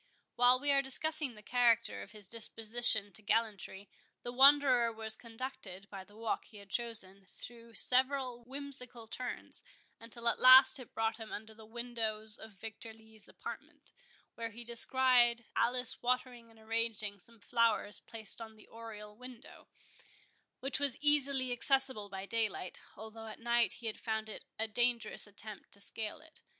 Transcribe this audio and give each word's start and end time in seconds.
While 0.35 0.59
we 0.59 0.71
are 0.71 0.81
discussing 0.81 1.35
the 1.35 1.43
character 1.43 2.01
of 2.01 2.11
his 2.11 2.27
disposition 2.27 3.13
to 3.13 3.21
gallantry, 3.21 3.87
the 4.23 4.31
Wanderer 4.31 4.91
was 4.91 5.15
conducted, 5.15 5.87
by 5.91 6.03
the 6.03 6.15
walk 6.17 6.45
he 6.45 6.57
had 6.57 6.71
chosen, 6.71 7.25
through 7.27 7.75
several 7.75 8.43
whimsical 8.43 9.05
turns, 9.05 9.61
until 9.99 10.27
at 10.27 10.39
last 10.39 10.79
it 10.79 10.95
brought 10.95 11.17
him 11.17 11.31
under 11.31 11.53
the 11.53 11.67
windows 11.67 12.39
of 12.39 12.53
Victor 12.53 12.93
Lee's 12.93 13.27
apartment, 13.27 13.91
where 14.33 14.49
he 14.49 14.63
descried 14.63 15.45
Alice 15.55 16.01
watering 16.01 16.49
and 16.49 16.59
arranging 16.59 17.19
some 17.19 17.39
flowers 17.39 17.99
placed 17.99 18.41
on 18.41 18.55
the 18.55 18.65
oriel 18.67 19.15
window, 19.15 19.67
which 20.61 20.79
was 20.79 20.97
easily 20.99 21.51
accessible 21.51 22.09
by 22.09 22.25
daylight, 22.25 22.81
although 22.97 23.27
at 23.27 23.39
night 23.39 23.73
he 23.73 23.85
had 23.85 23.99
found 23.99 24.29
it 24.29 24.45
a 24.57 24.67
dangerous 24.67 25.27
attempt 25.27 25.71
to 25.71 25.79
scale 25.79 26.19
it. 26.21 26.41